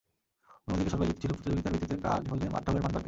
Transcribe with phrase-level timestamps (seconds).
[0.65, 2.99] অন্যদিকে সরকারের যুক্তি ছিল, প্রতিযোগিতার ভিত্তিতে কাজ হলে পাঠ্যবইয়ের মান বাড়বে।